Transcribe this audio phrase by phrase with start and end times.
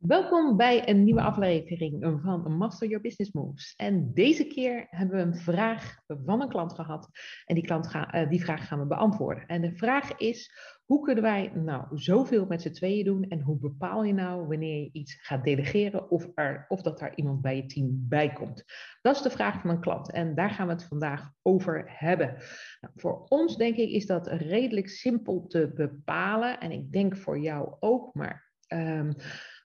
[0.00, 3.74] Welkom bij een nieuwe aflevering van Master Your Business Moves.
[3.76, 7.08] En deze keer hebben we een vraag van een klant gehad.
[7.44, 9.46] En die, klant ga, uh, die vraag gaan we beantwoorden.
[9.46, 10.52] En de vraag is:
[10.84, 13.22] hoe kunnen wij nou zoveel met z'n tweeën doen?
[13.22, 16.28] En hoe bepaal je nou wanneer je iets gaat delegeren of,
[16.68, 18.64] of dat daar iemand bij je team bij komt?
[19.02, 20.12] Dat is de vraag van een klant.
[20.12, 22.36] En daar gaan we het vandaag over hebben.
[22.80, 26.60] Nou, voor ons, denk ik, is dat redelijk simpel te bepalen.
[26.60, 28.48] En ik denk voor jou ook, maar.
[28.72, 29.14] Um,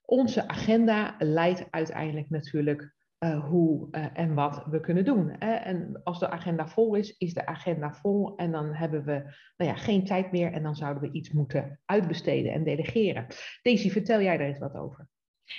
[0.06, 5.36] onze agenda leidt uiteindelijk natuurlijk uh, hoe uh, en wat we kunnen doen.
[5.40, 5.54] Hè?
[5.54, 9.14] En als de agenda vol is, is de agenda vol en dan hebben we
[9.58, 13.28] nou ja, geen tijd meer en dan zouden we iets moeten uitbesteden en delegeren.
[13.62, 15.08] Daisy, vertel jij daar eens wat over?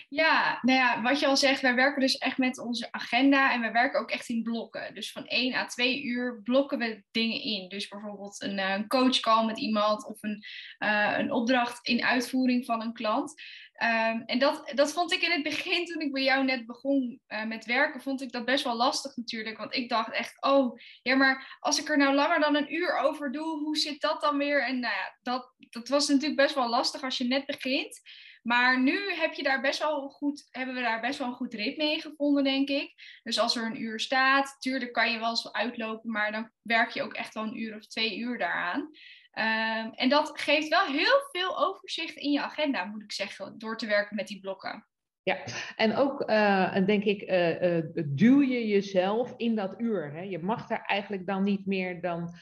[0.09, 3.61] Ja, nou ja, wat je al zegt, wij werken dus echt met onze agenda en
[3.61, 4.95] wij werken ook echt in blokken.
[4.95, 7.69] Dus van 1 à 2 uur blokken we dingen in.
[7.69, 10.45] Dus bijvoorbeeld een, uh, een coachcall met iemand of een,
[10.79, 13.35] uh, een opdracht in uitvoering van een klant.
[13.83, 17.21] Um, en dat, dat vond ik in het begin, toen ik bij jou net begon
[17.29, 19.59] uh, met werken, vond ik dat best wel lastig natuurlijk.
[19.59, 22.99] Want ik dacht echt, oh, ja, maar als ik er nou langer dan een uur
[22.99, 24.67] over doe, hoe zit dat dan weer?
[24.67, 28.01] En nou ja, dat, dat was natuurlijk best wel lastig als je net begint.
[28.47, 31.55] Maar nu heb je daar best wel goed, hebben we daar best wel een goed
[31.55, 32.95] ritme in gevonden, denk ik.
[33.23, 36.91] Dus als er een uur staat, natuurlijk kan je wel eens uitlopen, maar dan werk
[36.91, 38.81] je ook echt wel een uur of twee uur daaraan.
[38.81, 43.77] Um, en dat geeft wel heel veel overzicht in je agenda, moet ik zeggen, door
[43.77, 44.87] te werken met die blokken.
[45.23, 45.39] Ja,
[45.77, 50.13] en ook uh, denk ik, uh, uh, duw je jezelf in dat uur.
[50.13, 50.21] Hè?
[50.21, 52.35] Je mag daar eigenlijk dan niet meer dan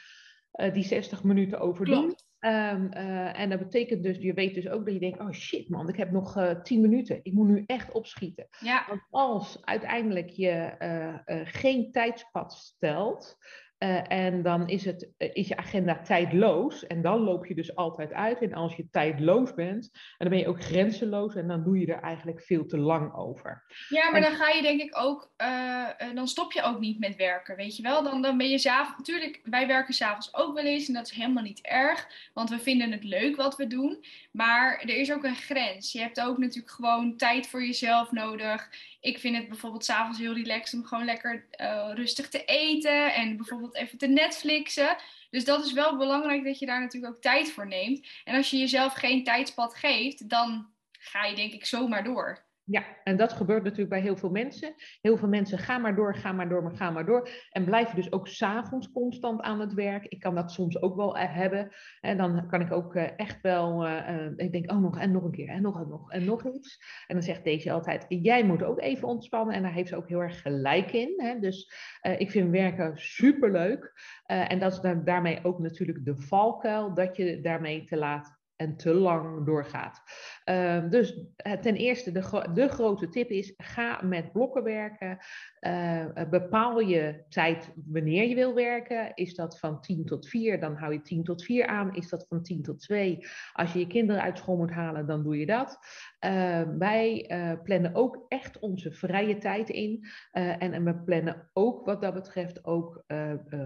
[0.73, 2.15] die 60 minuten over doen.
[2.45, 5.69] Um, uh, en dat betekent dus, je weet dus ook dat je denkt, oh shit
[5.69, 7.21] man, ik heb nog uh, tien minuten.
[7.23, 8.47] Ik moet nu echt opschieten.
[8.61, 8.85] Ja.
[8.89, 13.39] Want als uiteindelijk je uh, geen tijdspad stelt,
[13.85, 16.87] uh, en dan is, het, uh, is je agenda tijdloos.
[16.87, 18.43] En dan loop je dus altijd uit.
[18.43, 21.35] En als je tijdloos bent, dan ben je ook grenzeloos.
[21.35, 23.65] En dan doe je er eigenlijk veel te lang over.
[23.89, 24.29] Ja, maar en...
[24.29, 27.57] dan ga je denk ik ook, uh, dan stop je ook niet met werken.
[27.57, 28.03] Weet je wel?
[28.03, 28.99] Dan, dan ben je s'avonds.
[28.99, 30.89] Natuurlijk, wij werken s'avonds ook wel eens.
[30.89, 32.09] En dat is helemaal niet erg.
[32.35, 34.05] Want we vinden het leuk wat we doen.
[34.31, 35.93] Maar er is ook een grens.
[35.93, 38.69] Je hebt ook natuurlijk gewoon tijd voor jezelf nodig
[39.05, 43.37] ik vind het bijvoorbeeld s'avonds heel relaxed om gewoon lekker uh, rustig te eten en
[43.37, 44.97] bijvoorbeeld even te Netflixen.
[45.31, 48.07] Dus dat is wel belangrijk dat je daar natuurlijk ook tijd voor neemt.
[48.25, 52.44] En als je jezelf geen tijdspad geeft, dan ga je denk ik zomaar door.
[52.67, 54.75] Ja, en dat gebeurt natuurlijk bij heel veel mensen.
[55.01, 57.29] Heel veel mensen gaan maar door, gaan maar door, maar gaan maar door.
[57.51, 60.07] En blijven dus ook s'avonds constant aan het werk.
[60.07, 61.69] Ik kan dat soms ook wel eh, hebben.
[62.01, 65.25] En dan kan ik ook eh, echt wel, uh, ik denk, oh nog en nog
[65.25, 66.79] een keer en nog en nog en nog iets.
[67.07, 69.55] En dan zegt deze altijd, jij moet ook even ontspannen.
[69.55, 71.15] En daar heeft ze ook heel erg gelijk in.
[71.17, 71.39] Hè?
[71.39, 71.73] Dus
[72.19, 73.93] ik vind werken superleuk.
[74.27, 78.95] En dat is daarmee ook natuurlijk de valkuil, dat je daarmee te laat en te
[78.95, 80.03] lang doorgaat.
[80.45, 85.19] Uh, dus eh, ten eerste, de, de, grote tip is: ga met blokken werken.
[85.61, 89.15] Uh, bepaal je tijd wanneer je wil werken.
[89.15, 91.95] Is dat van 10 tot 4, dan hou je 10 tot 4 aan.
[91.95, 93.19] Is dat van 10 tot 2?
[93.53, 95.79] Als je je kinderen uit school moet halen, dan doe je dat.
[96.25, 97.27] Uh, wij
[97.63, 100.07] plannen ook echt onze vrije tijd in.
[100.33, 103.05] En, en, we plannen ook wat dat betreft ook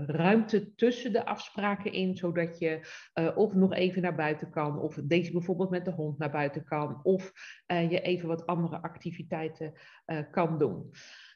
[0.06, 2.80] ruimte tussen de afspraken in, zodat je
[3.34, 7.00] of nog even naar buiten kan, of deze bijvoorbeeld met de hond naar buiten kan,
[7.02, 7.32] of
[7.66, 9.72] uh, je even wat andere activiteiten
[10.06, 10.90] uh, kan doen.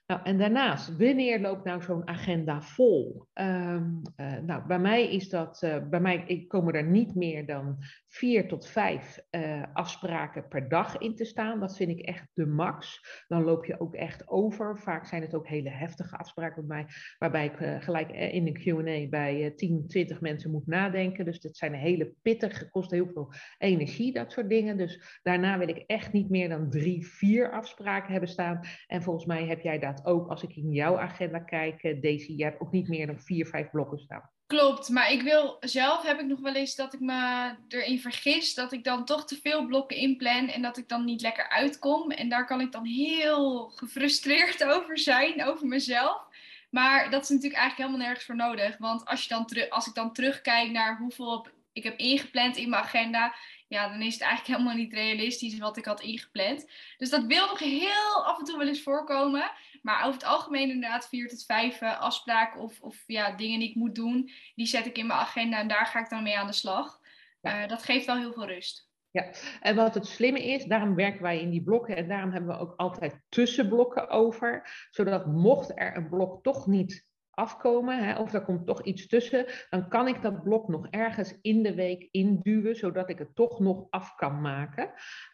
[0.07, 3.27] Nou, en daarnaast, wanneer loopt nou zo'n agenda vol?
[3.35, 5.61] Um, uh, nou, bij mij is dat,
[5.91, 7.79] bij mij ik komen er niet meer dan
[8.13, 11.61] vier tot vijf uh, afspraken per dag in te staan.
[11.61, 13.07] Dat vind ik echt de max.
[13.29, 14.79] Dan loop je ook echt over.
[14.79, 19.09] Vaak zijn het ook hele heftige afspraken bij mij, waarbij ik gelijk in een Q&A
[19.09, 21.25] bij 10, 20 mensen moet nadenken.
[21.25, 24.77] Dus dat zijn hele pittige, kosten heel veel energie, dat soort dingen.
[24.77, 28.61] Dus daarna wil ik echt niet meer dan drie, vier afspraken hebben staan.
[28.87, 32.33] En volgens mij heb jij dat ook als ik in jouw agenda kijk, eh, Daisy,
[32.37, 34.31] je hebt ook niet meer dan vier, vijf blokken staan.
[34.53, 38.55] Klopt, maar ik wil zelf heb ik nog wel eens dat ik me erin vergis
[38.55, 42.11] dat ik dan toch te veel blokken inplan en dat ik dan niet lekker uitkom.
[42.11, 46.23] En daar kan ik dan heel gefrustreerd over zijn, over mezelf.
[46.71, 48.79] Maar dat is natuurlijk eigenlijk helemaal nergens voor nodig.
[48.79, 52.83] Want als, je dan als ik dan terugkijk naar hoeveel ik heb ingepland in mijn
[52.83, 53.35] agenda,
[53.73, 56.71] ja, dan is het eigenlijk helemaal niet realistisch wat ik had ingepland.
[56.97, 59.51] Dus dat wil nog heel af en toe wel eens voorkomen.
[59.83, 63.69] Maar over het algemeen inderdaad vier tot vijf eh, afspraken of, of ja, dingen die
[63.69, 66.39] ik moet doen, die zet ik in mijn agenda en daar ga ik dan mee
[66.39, 67.01] aan de slag.
[67.43, 68.91] Uh, dat geeft wel heel veel rust.
[69.11, 69.31] Ja,
[69.61, 72.61] en wat het slimme is, daarom werken wij in die blokken en daarom hebben we
[72.61, 78.43] ook altijd tussenblokken over, zodat mocht er een blok toch niet afkomen, hè, of er
[78.43, 82.77] komt toch iets tussen, dan kan ik dat blok nog ergens in de week induwen,
[82.77, 84.85] zodat ik het toch nog af kan maken.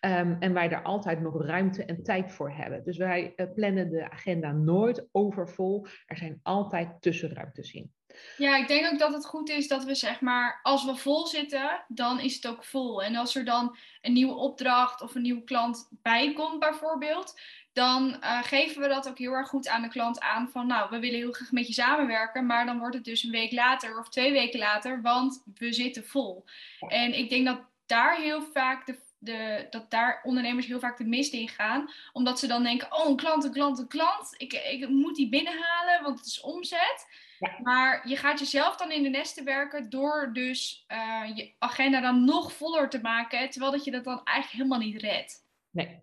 [0.00, 2.85] Um, en wij er altijd nog ruimte en tijd voor hebben.
[2.85, 5.87] Dus wij uh, plannen de agenda nooit overvol.
[6.06, 7.93] Er zijn altijd tussenruimtes in.
[8.37, 11.27] Ja, ik denk ook dat het goed is dat we zeg maar, als we vol
[11.27, 13.03] zitten, dan is het ook vol.
[13.03, 17.41] En als er dan een nieuwe opdracht of een nieuwe klant bij komt bijvoorbeeld,
[17.78, 20.90] dan uh, geven we dat ook heel erg goed aan de klant aan van nou,
[20.90, 23.98] we willen heel graag met je samenwerken, maar dan wordt het dus een week later
[23.98, 26.44] of twee weken later, want we zitten vol.
[26.88, 31.06] En ik denk dat daar heel vaak de, de, dat daar ondernemers heel vaak de
[31.06, 34.52] mist in gaan, omdat ze dan denken, oh een klant, een klant, een klant, ik,
[34.52, 37.06] ik moet die binnenhalen, want het is omzet.
[37.38, 37.56] Ja.
[37.62, 42.25] Maar je gaat jezelf dan in de nesten werken door dus uh, je agenda dan
[42.25, 45.46] nog voller te maken, terwijl dat je dat dan eigenlijk helemaal niet redt.
[45.70, 46.00] Nee,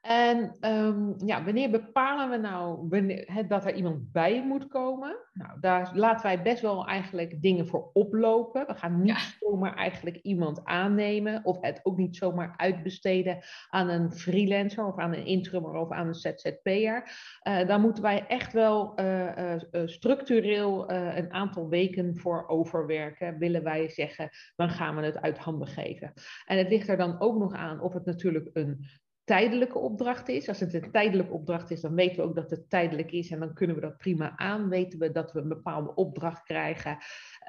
[0.00, 5.16] en um, ja, wanneer bepalen we nou wanneer, dat er iemand bij moet komen?
[5.32, 8.66] Nou, daar laten wij best wel eigenlijk dingen voor oplopen.
[8.66, 13.38] We gaan niet zomaar eigenlijk iemand aannemen of het ook niet zomaar uitbesteden
[13.68, 17.02] aan een freelancer of aan een interimmer of aan een ZZP'er.
[17.48, 23.62] Uh, daar moeten wij echt wel uh, uh, structureel een aantal weken voor overwerken, willen
[23.62, 26.12] wij zeggen, dan gaan we het uit handen geven.
[26.44, 28.86] En het ligt er dan ook nog aan of het natuurlijk een
[29.30, 30.48] tijdelijke opdracht is.
[30.48, 33.38] Als het een tijdelijke opdracht is, dan weten we ook dat het tijdelijk is en
[33.38, 34.68] dan kunnen we dat prima aan.
[34.68, 36.98] Weten we dat we een bepaalde opdracht krijgen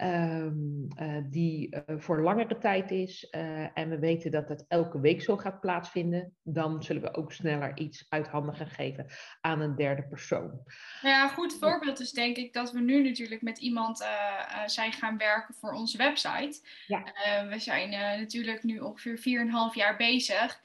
[0.01, 4.99] um, uh, die uh, voor langere tijd is uh, en we weten dat het elke
[4.99, 9.05] week zo gaat plaatsvinden, dan zullen we ook sneller iets uit handen gaan geven
[9.41, 10.61] aan een derde persoon.
[11.01, 14.05] Nou ja, een goed voorbeeld is denk ik dat we nu natuurlijk met iemand
[14.65, 16.59] zijn gaan werken voor onze website.
[16.87, 17.03] Ja.
[17.49, 17.89] we zijn
[18.19, 19.23] natuurlijk nu ongeveer 4,5
[19.73, 20.61] jaar bezig.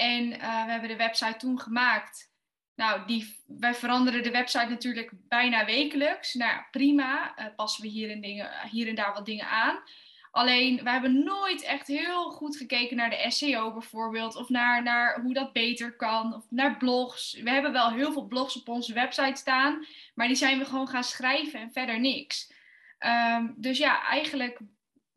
[0.00, 2.30] En uh, we hebben de website toen gemaakt.
[2.74, 6.34] Nou, die, wij veranderen de website natuurlijk bijna wekelijks.
[6.34, 7.38] Nou prima.
[7.38, 9.82] Uh, passen we hier en, dingen, hier en daar wat dingen aan.
[10.30, 14.36] Alleen, we hebben nooit echt heel goed gekeken naar de SEO bijvoorbeeld.
[14.36, 16.34] Of naar, naar hoe dat beter kan.
[16.34, 17.32] Of naar blogs.
[17.42, 19.86] We hebben wel heel veel blogs op onze website staan.
[20.14, 22.52] Maar die zijn we gewoon gaan schrijven en verder niks.
[22.98, 24.60] Um, dus ja, eigenlijk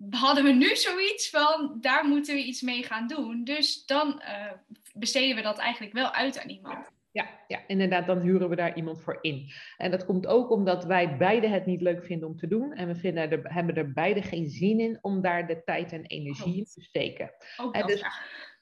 [0.09, 3.43] hadden we nu zoiets van, daar moeten we iets mee gaan doen.
[3.43, 4.51] Dus dan uh,
[4.93, 6.91] besteden we dat eigenlijk wel uit aan iemand.
[7.11, 9.51] Ja, ja, inderdaad, dan huren we daar iemand voor in.
[9.77, 12.73] En dat komt ook omdat wij beide het niet leuk vinden om te doen.
[12.73, 16.05] En we vinden er, hebben er beide geen zin in om daar de tijd en
[16.05, 17.31] energie in te steken.
[17.57, 18.03] Ook dat, dus,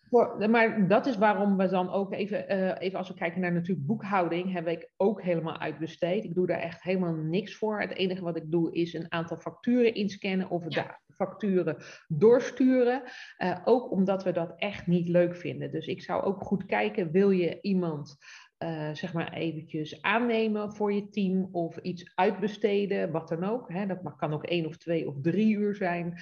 [0.01, 3.51] voor, maar dat is waarom we dan ook even, uh, even als we kijken naar
[3.51, 6.23] natuurlijk boekhouding, heb ik ook helemaal uitbesteed.
[6.23, 7.81] Ik doe daar echt helemaal niks voor.
[7.81, 10.99] Het enige wat ik doe is een aantal facturen inscannen of ja.
[11.21, 11.77] Facturen
[12.07, 13.03] doorsturen.
[13.37, 15.71] Uh, ook omdat we dat echt niet leuk vinden.
[15.71, 18.17] Dus ik zou ook goed kijken, wil je iemand
[18.63, 23.71] uh, zeg maar eventjes aannemen voor je team of iets uitbesteden, wat dan ook.
[23.71, 23.85] Hè.
[23.85, 26.13] Dat kan ook één of twee of drie uur zijn.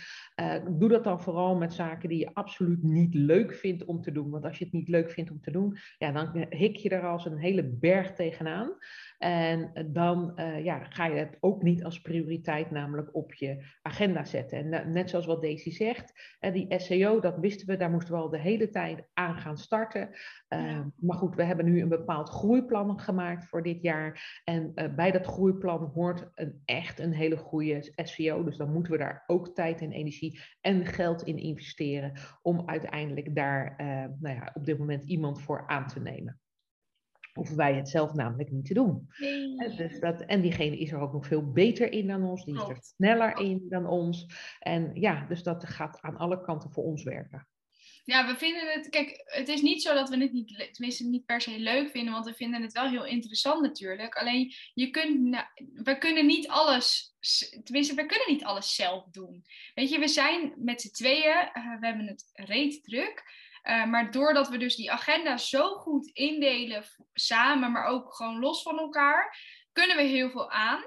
[0.41, 4.12] Uh, doe dat dan vooral met zaken die je absoluut niet leuk vindt om te
[4.12, 4.30] doen.
[4.30, 7.07] Want als je het niet leuk vindt om te doen, ja, dan hik je er
[7.07, 8.77] als een hele berg tegenaan.
[9.18, 14.25] En dan uh, ja, ga je het ook niet als prioriteit namelijk op je agenda
[14.25, 14.74] zetten.
[14.74, 18.30] En net zoals wat Daisy zegt, die SEO, dat wisten we, daar moesten we al
[18.30, 20.09] de hele tijd aan gaan starten.
[20.95, 24.41] Maar goed, we hebben nu een bepaald groeiplan gemaakt voor dit jaar.
[24.43, 28.43] En uh, bij dat groeiplan hoort een, echt een hele goede SEO.
[28.43, 32.11] Dus dan moeten we daar ook tijd en energie en geld in investeren
[32.41, 33.73] om uiteindelijk daar
[34.19, 36.39] nou ja, op dit moment iemand voor aan te nemen
[37.33, 39.07] hoeven wij het zelf namelijk niet te doen.
[39.17, 39.75] Nee.
[39.75, 42.69] Dus dat, en diegene is er ook nog veel beter in dan ons, die is
[42.69, 44.27] er sneller in dan ons.
[44.59, 47.48] En ja, dus dat gaat aan alle kanten voor ons werken.
[48.10, 51.25] Ja, we vinden het, kijk, het is niet zo dat we het niet, tenminste niet
[51.25, 54.16] per se leuk vinden, want we vinden het wel heel interessant natuurlijk.
[54.16, 57.16] Alleen, je kunt, we kunnen niet alles,
[57.63, 59.46] tenminste, we kunnen niet alles zelf doen.
[59.74, 63.24] Weet je, we zijn met z'n tweeën, uh, we hebben het reet druk.
[63.63, 68.62] Uh, maar doordat we dus die agenda zo goed indelen samen, maar ook gewoon los
[68.62, 69.38] van elkaar,
[69.72, 70.84] kunnen we heel veel aan.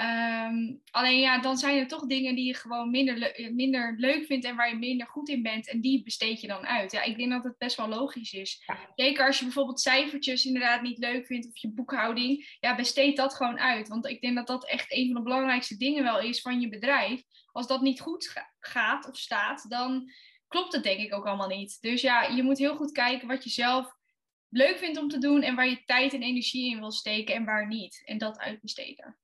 [0.00, 4.26] Um, alleen ja, dan zijn er toch dingen die je gewoon minder, le minder leuk
[4.26, 5.68] vindt en waar je minder goed in bent.
[5.68, 6.92] En die besteed je dan uit.
[6.92, 8.64] Ja, ik denk dat het best wel logisch is.
[8.94, 12.56] Zeker als je bijvoorbeeld cijfertjes inderdaad niet leuk vindt of je boekhouding.
[12.60, 13.88] Ja, besteed dat gewoon uit.
[13.88, 16.68] Want ik denk dat dat echt een van de belangrijkste dingen wel is van je
[16.68, 17.22] bedrijf.
[17.52, 20.12] Als dat niet goed gaat of staat, dan
[20.48, 21.78] klopt het denk ik ook allemaal niet.
[21.80, 23.92] Dus ja, je moet heel goed kijken wat je zelf
[24.48, 27.44] leuk vindt om te doen en waar je tijd en energie in wil steken en
[27.44, 28.02] waar niet.
[28.04, 29.18] En dat uitbesteden.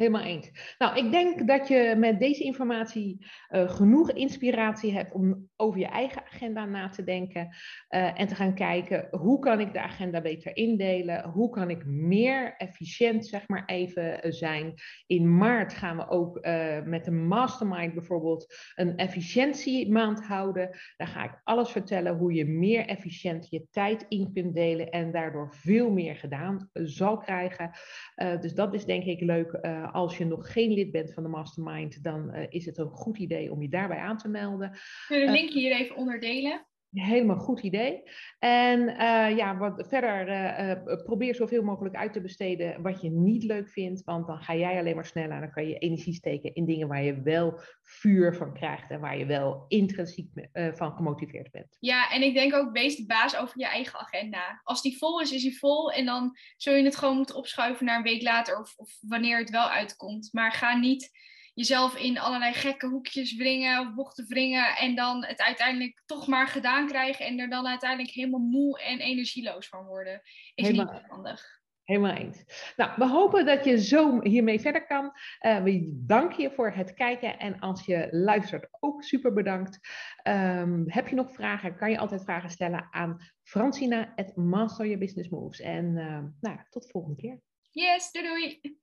[0.00, 0.74] Helemaal eens.
[0.78, 5.86] Nou, ik denk dat je met deze informatie uh, genoeg inspiratie hebt om over je
[5.86, 7.48] eigen agenda na te denken
[7.90, 11.84] uh, en te gaan kijken hoe kan ik de agenda beter indelen, hoe kan ik
[11.86, 14.74] meer efficiënt, zeg maar even uh, zijn.
[15.06, 16.40] In maart gaan we ook
[16.84, 20.78] met een mastermind bijvoorbeeld een efficiëntiemaand houden.
[20.96, 25.12] Daar ga ik alles vertellen hoe je meer efficiënt je tijd in kunt delen en
[25.12, 27.70] daardoor veel meer gedaan zal krijgen.
[28.40, 29.58] dus dat is denk ik leuk
[29.92, 33.18] als je nog geen lid bent van de Mastermind, dan uh, is het een goed
[33.18, 34.78] idee om je daarbij aan te melden.
[35.06, 36.66] Kun je de link hier even onderdelen?
[36.92, 38.02] Helemaal goed idee.
[38.38, 43.42] En uh, ja, wat verder uh, probeer zoveel mogelijk uit te besteden wat je niet
[43.42, 46.54] leuk vindt, want dan ga jij alleen maar sneller en dan kan je energie steken
[46.54, 51.50] in dingen waar je wel vuur van krijgt en waar je wel intrinsiek van gemotiveerd
[51.50, 51.76] bent.
[51.80, 54.60] Ja, en ik denk ook, wees de baas over je eigen agenda.
[54.62, 57.86] Als die vol is, is die vol en dan zul je het gewoon moeten opschuiven
[57.86, 60.28] naar een week later of, of wanneer het wel uitkomt.
[60.32, 61.10] Maar ga niet
[61.60, 66.48] jezelf in allerlei gekke hoekjes wringen of bochten wringen en dan het uiteindelijk toch maar
[66.48, 70.20] gedaan krijgen en er dan uiteindelijk helemaal moe en energieloos van worden.
[70.54, 71.60] Is helemaal, niet handig.
[71.84, 72.72] Helemaal eens.
[72.76, 75.12] Nou, we hopen dat je zo hiermee verder kan.
[75.40, 79.78] Uh, we danken je voor het kijken en als je luistert ook super bedankt.
[80.28, 85.00] Um, heb je nog vragen, kan je altijd vragen stellen aan Francina at Master Your
[85.00, 85.60] Business Moves.
[85.60, 87.40] En uh, nou, tot de volgende keer.
[87.70, 88.78] Yes, doei doei.